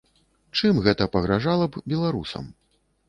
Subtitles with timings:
[0.59, 2.49] Чым гэта пагражала б беларусам?